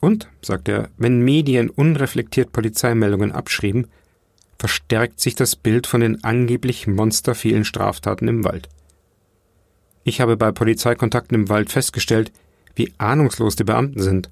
Und, 0.00 0.28
sagt 0.42 0.68
er, 0.68 0.88
wenn 0.96 1.20
Medien 1.20 1.68
unreflektiert 1.70 2.52
Polizeimeldungen 2.52 3.32
abschrieben, 3.32 3.86
verstärkt 4.60 5.18
sich 5.18 5.34
das 5.34 5.56
Bild 5.56 5.88
von 5.88 6.02
den 6.02 6.22
angeblich 6.22 6.86
monstervielen 6.86 7.64
Straftaten 7.64 8.28
im 8.28 8.44
Wald. 8.44 8.68
Ich 10.04 10.20
habe 10.20 10.36
bei 10.36 10.52
Polizeikontakten 10.52 11.34
im 11.34 11.48
Wald 11.48 11.72
festgestellt, 11.72 12.30
wie 12.76 12.92
ahnungslos 12.98 13.56
die 13.56 13.64
Beamten 13.64 14.00
sind. 14.00 14.30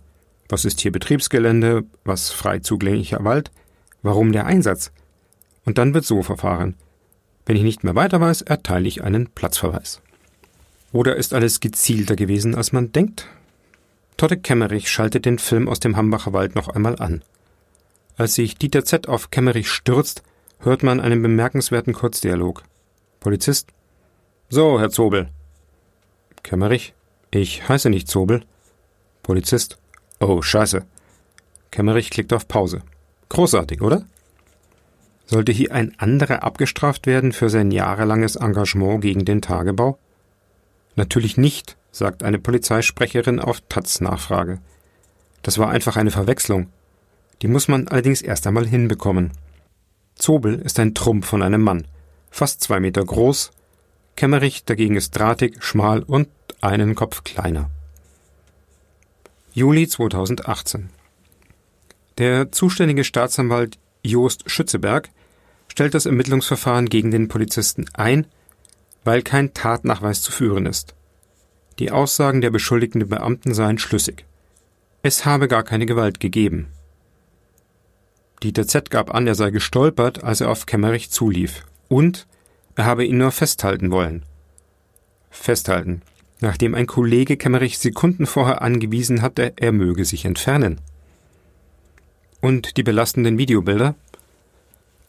Was 0.48 0.64
ist 0.64 0.80
hier 0.80 0.92
Betriebsgelände, 0.92 1.84
was 2.04 2.30
frei 2.30 2.60
zugänglicher 2.60 3.24
Wald, 3.24 3.50
Warum 4.02 4.32
der 4.32 4.46
Einsatz? 4.46 4.92
Und 5.64 5.78
dann 5.78 5.92
wird 5.92 6.04
so 6.04 6.22
verfahren. 6.22 6.74
Wenn 7.46 7.56
ich 7.56 7.62
nicht 7.62 7.84
mehr 7.84 7.94
weiter 7.94 8.20
weiß, 8.20 8.42
erteile 8.42 8.86
ich 8.86 9.02
einen 9.02 9.26
Platzverweis. 9.26 10.00
Oder 10.92 11.16
ist 11.16 11.34
alles 11.34 11.60
gezielter 11.60 12.16
gewesen, 12.16 12.54
als 12.54 12.72
man 12.72 12.92
denkt? 12.92 13.26
Totte 14.16 14.36
Kemmerich 14.36 14.88
schaltet 14.88 15.24
den 15.24 15.38
Film 15.38 15.68
aus 15.68 15.80
dem 15.80 15.96
Hambacher 15.96 16.32
Wald 16.32 16.54
noch 16.54 16.68
einmal 16.68 16.96
an. 16.96 17.22
Als 18.18 18.34
sich 18.34 18.56
Dieter 18.58 18.84
Z. 18.84 19.08
auf 19.08 19.30
Kemmerich 19.30 19.70
stürzt, 19.70 20.24
hört 20.58 20.82
man 20.82 20.98
einen 20.98 21.22
bemerkenswerten 21.22 21.94
Kurzdialog. 21.94 22.64
Polizist. 23.20 23.68
So, 24.48 24.80
Herr 24.80 24.90
Zobel. 24.90 25.28
Kemmerich. 26.42 26.94
Ich 27.30 27.68
heiße 27.68 27.88
nicht 27.90 28.08
Zobel. 28.08 28.42
Polizist. 29.22 29.78
Oh, 30.18 30.42
scheiße. 30.42 30.84
Kemmerich 31.70 32.10
klickt 32.10 32.32
auf 32.32 32.48
Pause. 32.48 32.82
Großartig, 33.28 33.82
oder? 33.82 34.04
Sollte 35.26 35.52
hier 35.52 35.72
ein 35.72 35.94
anderer 35.98 36.42
abgestraft 36.42 37.06
werden 37.06 37.30
für 37.32 37.50
sein 37.50 37.70
jahrelanges 37.70 38.34
Engagement 38.34 39.00
gegen 39.00 39.26
den 39.26 39.42
Tagebau? 39.42 39.96
Natürlich 40.96 41.36
nicht, 41.36 41.76
sagt 41.92 42.24
eine 42.24 42.40
Polizeisprecherin 42.40 43.38
auf 43.38 43.60
Taz 43.68 44.00
Nachfrage. 44.00 44.58
Das 45.42 45.58
war 45.58 45.68
einfach 45.68 45.96
eine 45.96 46.10
Verwechslung. 46.10 46.72
Die 47.42 47.48
muss 47.48 47.68
man 47.68 47.88
allerdings 47.88 48.22
erst 48.22 48.46
einmal 48.46 48.66
hinbekommen. 48.66 49.32
Zobel 50.14 50.54
ist 50.56 50.78
ein 50.80 50.94
Trumpf 50.94 51.26
von 51.26 51.42
einem 51.42 51.62
Mann, 51.62 51.86
fast 52.30 52.60
zwei 52.62 52.80
Meter 52.80 53.04
groß, 53.04 53.52
Kämmerich 54.16 54.64
dagegen 54.64 54.96
ist 54.96 55.12
drahtig, 55.12 55.62
schmal 55.62 56.02
und 56.02 56.28
einen 56.60 56.96
Kopf 56.96 57.22
kleiner. 57.22 57.70
Juli 59.52 59.86
2018 59.86 60.90
der 62.18 62.50
zuständige 62.50 63.04
Staatsanwalt 63.04 63.78
Jost 64.02 64.50
Schützeberg 64.50 65.08
stellt 65.68 65.94
das 65.94 66.04
Ermittlungsverfahren 66.04 66.86
gegen 66.86 67.12
den 67.12 67.28
Polizisten 67.28 67.86
ein, 67.94 68.26
weil 69.04 69.22
kein 69.22 69.54
Tatnachweis 69.54 70.20
zu 70.20 70.32
führen 70.32 70.66
ist. 70.66 70.96
Die 71.78 71.92
Aussagen 71.92 72.40
der 72.40 72.50
beschuldigten 72.50 73.08
Beamten 73.08 73.54
seien 73.54 73.78
schlüssig. 73.78 74.24
Es 75.02 75.24
habe 75.24 75.46
gar 75.46 75.62
keine 75.62 75.86
Gewalt 75.86 76.18
gegeben. 76.18 76.66
Dieter 78.42 78.66
Z. 78.66 78.90
gab 78.90 79.14
an, 79.14 79.26
er 79.26 79.34
sei 79.34 79.50
gestolpert, 79.50 80.22
als 80.22 80.40
er 80.40 80.50
auf 80.50 80.66
Kemmerich 80.66 81.10
zulief. 81.10 81.64
Und 81.88 82.26
er 82.76 82.84
habe 82.84 83.04
ihn 83.04 83.18
nur 83.18 83.32
festhalten 83.32 83.90
wollen. 83.90 84.22
Festhalten, 85.30 86.02
nachdem 86.40 86.74
ein 86.74 86.86
Kollege 86.86 87.36
Kemmerich 87.36 87.78
Sekunden 87.78 88.26
vorher 88.26 88.62
angewiesen 88.62 89.22
hatte, 89.22 89.52
er 89.56 89.72
möge 89.72 90.04
sich 90.04 90.24
entfernen. 90.24 90.80
Und 92.40 92.76
die 92.76 92.82
belastenden 92.82 93.38
Videobilder? 93.38 93.96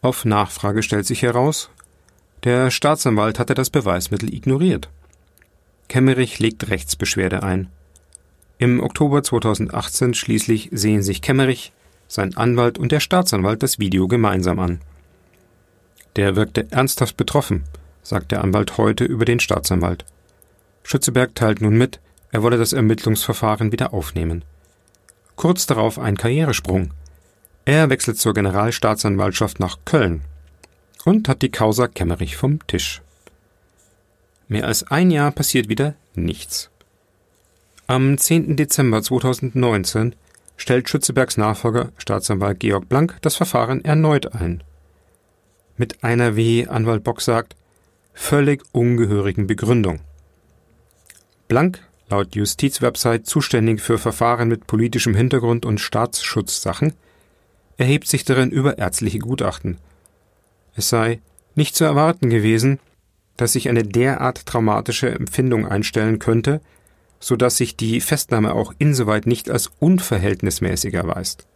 Auf 0.02 0.24
Nachfrage 0.24 0.82
stellt 0.82 1.06
sich 1.06 1.22
heraus, 1.22 1.70
der 2.44 2.70
Staatsanwalt 2.70 3.38
hatte 3.38 3.54
das 3.54 3.70
Beweismittel 3.70 4.32
ignoriert. 4.32 4.88
Kemmerich 5.88 6.38
legt 6.38 6.70
Rechtsbeschwerde 6.70 7.42
ein. 7.42 7.68
Im 8.58 8.80
Oktober 8.80 9.22
2018 9.22 10.14
schließlich 10.14 10.70
sehen 10.72 11.02
sich 11.02 11.22
Kemmerich, 11.22 11.72
sein 12.10 12.36
Anwalt 12.36 12.76
und 12.76 12.90
der 12.90 13.00
Staatsanwalt 13.00 13.62
das 13.62 13.78
Video 13.78 14.08
gemeinsam 14.08 14.58
an. 14.58 14.80
Der 16.16 16.34
wirkte 16.34 16.66
ernsthaft 16.70 17.16
betroffen, 17.16 17.62
sagt 18.02 18.32
der 18.32 18.42
Anwalt 18.42 18.76
heute 18.78 19.04
über 19.04 19.24
den 19.24 19.38
Staatsanwalt. 19.38 20.04
Schützeberg 20.82 21.34
teilt 21.36 21.60
nun 21.60 21.78
mit, 21.78 22.00
er 22.32 22.42
wolle 22.42 22.58
das 22.58 22.72
Ermittlungsverfahren 22.72 23.70
wieder 23.70 23.94
aufnehmen. 23.94 24.44
Kurz 25.36 25.66
darauf 25.66 26.00
ein 26.00 26.16
Karrieresprung. 26.16 26.90
Er 27.64 27.90
wechselt 27.90 28.18
zur 28.18 28.34
Generalstaatsanwaltschaft 28.34 29.60
nach 29.60 29.78
Köln 29.84 30.22
und 31.04 31.28
hat 31.28 31.42
die 31.42 31.50
Causa 31.50 31.86
Kemmerich 31.86 32.36
vom 32.36 32.66
Tisch. 32.66 33.02
Mehr 34.48 34.66
als 34.66 34.82
ein 34.90 35.12
Jahr 35.12 35.30
passiert 35.30 35.68
wieder 35.68 35.94
nichts. 36.14 36.70
Am 37.86 38.18
10. 38.18 38.56
Dezember 38.56 39.00
2019 39.00 40.16
stellt 40.60 40.90
Schützebergs 40.90 41.38
Nachfolger 41.38 41.90
Staatsanwalt 41.96 42.60
Georg 42.60 42.86
Blank 42.88 43.16
das 43.22 43.34
Verfahren 43.34 43.82
erneut 43.82 44.34
ein. 44.34 44.62
Mit 45.78 46.04
einer, 46.04 46.36
wie 46.36 46.68
Anwalt 46.68 47.02
Bock 47.02 47.22
sagt, 47.22 47.56
völlig 48.12 48.62
ungehörigen 48.72 49.46
Begründung. 49.46 50.00
Blank, 51.48 51.80
laut 52.10 52.34
Justizwebsite 52.36 53.22
zuständig 53.22 53.80
für 53.80 53.96
Verfahren 53.96 54.48
mit 54.48 54.66
politischem 54.66 55.14
Hintergrund 55.14 55.64
und 55.64 55.80
Staatsschutzsachen, 55.80 56.92
erhebt 57.78 58.06
sich 58.06 58.26
darin 58.26 58.50
über 58.50 58.76
ärztliche 58.76 59.18
Gutachten. 59.18 59.78
Es 60.76 60.90
sei 60.90 61.20
nicht 61.54 61.74
zu 61.74 61.84
erwarten 61.84 62.28
gewesen, 62.28 62.78
dass 63.38 63.54
sich 63.54 63.70
eine 63.70 63.82
derart 63.82 64.44
traumatische 64.44 65.10
Empfindung 65.10 65.66
einstellen 65.66 66.18
könnte, 66.18 66.60
so 67.20 67.36
dass 67.36 67.58
sich 67.58 67.76
die 67.76 68.00
Festnahme 68.00 68.54
auch 68.54 68.72
insoweit 68.78 69.26
nicht 69.26 69.50
als 69.50 69.70
unverhältnismäßig 69.78 70.94
erweist. 70.94 71.46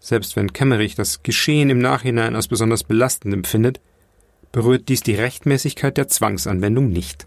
Selbst 0.00 0.36
wenn 0.36 0.52
Kemmerich 0.52 0.94
das 0.94 1.22
Geschehen 1.22 1.68
im 1.68 1.78
Nachhinein 1.78 2.34
als 2.34 2.48
besonders 2.48 2.84
belastend 2.84 3.34
empfindet, 3.34 3.80
berührt 4.52 4.88
dies 4.88 5.02
die 5.02 5.14
Rechtmäßigkeit 5.14 5.96
der 5.96 6.08
Zwangsanwendung 6.08 6.88
nicht. 6.88 7.26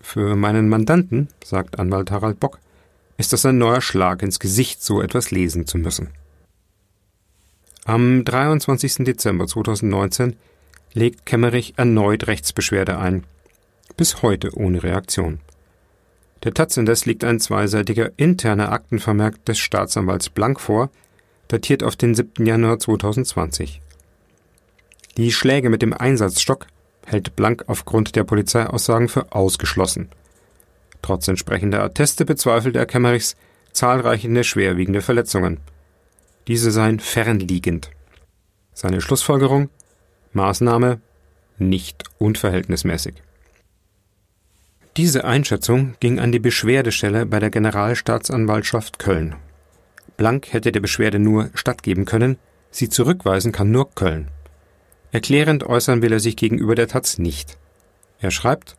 Für 0.00 0.36
meinen 0.36 0.68
Mandanten, 0.68 1.28
sagt 1.44 1.78
Anwalt 1.78 2.10
Harald 2.10 2.40
Bock, 2.40 2.58
ist 3.18 3.32
das 3.32 3.44
ein 3.44 3.58
neuer 3.58 3.82
Schlag 3.82 4.22
ins 4.22 4.38
Gesicht, 4.38 4.82
so 4.82 5.02
etwas 5.02 5.30
lesen 5.30 5.66
zu 5.66 5.78
müssen. 5.78 6.08
Am 7.84 8.24
23. 8.24 9.04
Dezember 9.04 9.46
2019 9.46 10.36
legt 10.92 11.26
Kemmerich 11.26 11.74
erneut 11.76 12.26
Rechtsbeschwerde 12.26 12.98
ein, 12.98 13.24
bis 13.96 14.22
heute 14.22 14.56
ohne 14.56 14.82
Reaktion. 14.82 15.40
Der 16.42 16.54
Taz 16.54 16.76
indes 16.76 17.04
liegt 17.04 17.22
ein 17.24 17.38
zweiseitiger 17.38 18.12
interner 18.16 18.72
Aktenvermerk 18.72 19.44
des 19.44 19.58
Staatsanwalts 19.58 20.30
Blank 20.30 20.60
vor, 20.60 20.90
datiert 21.48 21.82
auf 21.82 21.96
den 21.96 22.14
7. 22.14 22.46
Januar 22.46 22.78
2020. 22.78 23.82
Die 25.16 25.32
Schläge 25.32 25.68
mit 25.68 25.82
dem 25.82 25.92
Einsatzstock 25.92 26.66
hält 27.04 27.36
Blank 27.36 27.64
aufgrund 27.66 28.16
der 28.16 28.24
Polizeiaussagen 28.24 29.08
für 29.08 29.32
ausgeschlossen. 29.32 30.08
Trotz 31.02 31.28
entsprechender 31.28 31.82
Atteste 31.82 32.24
bezweifelt 32.24 32.76
er 32.76 32.86
Kemmerichs 32.86 33.36
zahlreiche 33.72 34.44
schwerwiegende 34.44 35.02
Verletzungen. 35.02 35.60
Diese 36.46 36.70
seien 36.70 37.00
fernliegend. 37.00 37.90
Seine 38.72 39.00
Schlussfolgerung 39.00 39.68
Maßnahme 40.32 41.00
nicht 41.58 42.04
unverhältnismäßig. 42.18 43.14
Diese 45.00 45.24
Einschätzung 45.24 45.94
ging 46.00 46.20
an 46.20 46.30
die 46.30 46.38
Beschwerdestelle 46.38 47.24
bei 47.24 47.38
der 47.38 47.48
Generalstaatsanwaltschaft 47.48 48.98
Köln. 48.98 49.34
Blank 50.18 50.52
hätte 50.52 50.72
der 50.72 50.80
Beschwerde 50.80 51.18
nur 51.18 51.48
stattgeben 51.54 52.04
können, 52.04 52.36
sie 52.70 52.90
zurückweisen 52.90 53.50
kann 53.50 53.70
nur 53.70 53.90
Köln. 53.94 54.28
Erklärend 55.10 55.64
äußern 55.64 56.02
will 56.02 56.12
er 56.12 56.20
sich 56.20 56.36
gegenüber 56.36 56.74
der 56.74 56.86
Taz 56.86 57.16
nicht. 57.16 57.56
Er 58.18 58.30
schreibt, 58.30 58.76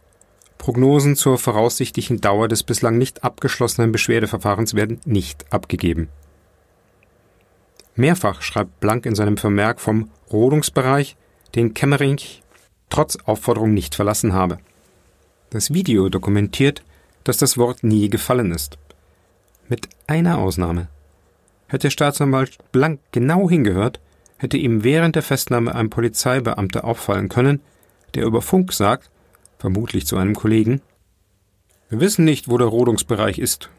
Prognosen 0.59 1.15
zur 1.15 1.39
voraussichtlichen 1.39 2.21
Dauer 2.21 2.47
des 2.47 2.61
bislang 2.61 2.99
nicht 2.99 3.23
abgeschlossenen 3.23 3.91
Beschwerdeverfahrens 3.91 4.75
werden 4.75 5.01
nicht 5.05 5.51
abgegeben. 5.51 6.07
Mehrfach 7.95 8.43
schreibt 8.43 8.79
Blank 8.79 9.07
in 9.07 9.15
seinem 9.15 9.37
Vermerk 9.37 9.81
vom 9.81 10.11
Rodungsbereich, 10.31 11.15
den 11.55 11.73
Kemmerich 11.73 12.43
trotz 12.91 13.17
Aufforderung 13.25 13.73
nicht 13.73 13.95
verlassen 13.95 14.33
habe. 14.33 14.59
Das 15.51 15.73
Video 15.73 16.07
dokumentiert, 16.07 16.81
dass 17.25 17.35
das 17.35 17.57
Wort 17.57 17.83
nie 17.83 18.09
gefallen 18.09 18.51
ist. 18.51 18.77
Mit 19.67 19.89
einer 20.07 20.37
Ausnahme. 20.37 20.87
Hätte 21.67 21.91
Staatsanwalt 21.91 22.57
Blank 22.71 23.01
genau 23.11 23.49
hingehört, 23.49 23.99
hätte 24.37 24.55
ihm 24.55 24.85
während 24.85 25.17
der 25.17 25.23
Festnahme 25.23 25.75
ein 25.75 25.89
Polizeibeamter 25.89 26.85
auffallen 26.85 27.27
können, 27.27 27.59
der 28.15 28.23
über 28.23 28.41
Funk 28.41 28.71
sagt, 28.71 29.09
vermutlich 29.59 30.07
zu 30.07 30.15
einem 30.15 30.35
Kollegen, 30.35 30.81
wir 31.89 31.99
wissen 31.99 32.23
nicht, 32.23 32.47
wo 32.47 32.57
der 32.57 32.67
Rodungsbereich 32.67 33.37
ist. 33.37 33.69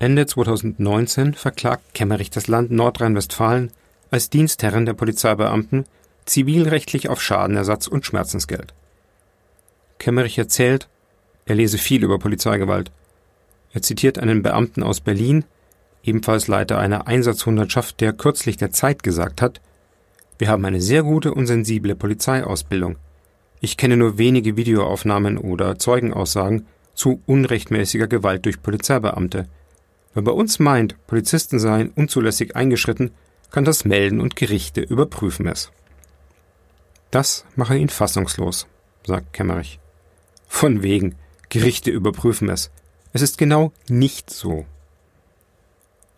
Ende 0.00 0.26
2019 0.26 1.34
verklagt 1.34 1.94
Kemmerich 1.94 2.30
das 2.30 2.48
Land 2.48 2.72
Nordrhein-Westfalen 2.72 3.70
als 4.10 4.30
Dienstherren 4.30 4.84
der 4.84 4.94
Polizeibeamten 4.94 5.84
zivilrechtlich 6.24 7.08
auf 7.08 7.22
Schadenersatz 7.22 7.86
und 7.86 8.04
Schmerzensgeld. 8.04 8.74
Kemmerich 10.02 10.36
erzählt, 10.36 10.88
er 11.46 11.54
lese 11.54 11.78
viel 11.78 12.02
über 12.02 12.18
Polizeigewalt. 12.18 12.90
Er 13.72 13.82
zitiert 13.82 14.18
einen 14.18 14.42
Beamten 14.42 14.82
aus 14.82 15.00
Berlin, 15.00 15.44
ebenfalls 16.02 16.48
Leiter 16.48 16.76
einer 16.78 17.06
Einsatzhundertschaft, 17.06 18.00
der 18.00 18.12
kürzlich 18.12 18.56
der 18.56 18.72
Zeit 18.72 19.04
gesagt 19.04 19.40
hat, 19.40 19.60
wir 20.38 20.48
haben 20.48 20.64
eine 20.64 20.80
sehr 20.80 21.04
gute 21.04 21.32
und 21.32 21.46
sensible 21.46 21.94
Polizeiausbildung. 21.94 22.96
Ich 23.60 23.76
kenne 23.76 23.96
nur 23.96 24.18
wenige 24.18 24.56
Videoaufnahmen 24.56 25.38
oder 25.38 25.78
Zeugenaussagen 25.78 26.66
zu 26.94 27.22
unrechtmäßiger 27.26 28.08
Gewalt 28.08 28.44
durch 28.44 28.60
Polizeibeamte. 28.60 29.46
Wer 30.14 30.22
bei 30.24 30.32
uns 30.32 30.58
meint, 30.58 30.96
Polizisten 31.06 31.60
seien 31.60 31.90
unzulässig 31.90 32.56
eingeschritten, 32.56 33.12
kann 33.52 33.64
das 33.64 33.84
melden 33.84 34.20
und 34.20 34.34
Gerichte 34.34 34.80
überprüfen 34.80 35.46
es. 35.46 35.70
Das 37.12 37.44
mache 37.54 37.76
ihn 37.76 37.88
fassungslos, 37.88 38.66
sagt 39.06 39.32
Kemmerich. 39.32 39.78
Von 40.52 40.84
wegen, 40.84 41.16
Gerichte 41.48 41.90
überprüfen 41.90 42.48
es. 42.48 42.70
Es 43.12 43.20
ist 43.20 43.36
genau 43.36 43.72
nicht 43.88 44.30
so. 44.30 44.64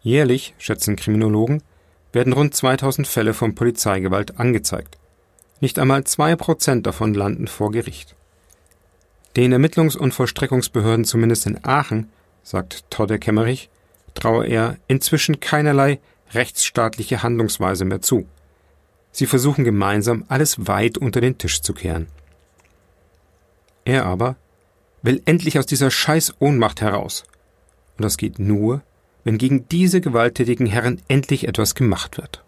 Jährlich, 0.03 0.55
schätzen 0.59 0.97
Kriminologen, 0.97 1.63
werden 2.13 2.35
rund 2.35 2.55
2000 2.55 3.09
Fälle 3.09 3.33
von 3.33 3.55
Polizeigewalt 3.55 4.39
angezeigt. 4.39 4.99
Nicht 5.61 5.79
einmal 5.79 6.05
zwei 6.05 6.37
Prozent 6.37 6.87
davon 6.87 7.15
landen 7.15 7.47
vor 7.47 7.71
Gericht. 7.71 8.17
Den 9.35 9.55
Ermittlungs- 9.55 9.97
und 9.97 10.13
Vollstreckungsbehörden 10.13 11.07
zumindest 11.07 11.47
in 11.47 11.65
Aachen, 11.65 12.11
sagt 12.43 12.85
Todde 12.91 13.19
Kemmerich, 13.19 13.71
traue 14.13 14.47
er 14.47 14.77
inzwischen 14.89 15.41
keinerlei 15.41 16.01
rechtsstaatliche 16.33 17.23
Handlungsweise 17.23 17.87
mehr 17.87 18.03
zu. 18.03 18.27
Sie 19.11 19.27
versuchen 19.27 19.65
gemeinsam 19.65 20.25
alles 20.29 20.67
weit 20.67 20.99
unter 20.99 21.23
den 21.23 21.39
Tisch 21.39 21.63
zu 21.63 21.73
kehren. 21.73 22.09
Er 23.85 24.07
aber 24.07 24.37
will 25.03 25.23
endlich 25.25 25.59
aus 25.59 25.67
dieser 25.67 25.91
scheiß 25.91 26.35
Ohnmacht 26.39 26.81
heraus. 26.81 27.25
Und 27.97 28.05
das 28.05 28.17
geht 28.17 28.39
nur, 28.39 28.83
wenn 29.25 29.39
gegen 29.39 29.69
diese 29.69 30.01
gewalttätigen 30.01 30.67
Herren 30.67 31.01
endlich 31.09 31.49
etwas 31.49 31.75
gemacht 31.75 32.19
wird. 32.19 32.44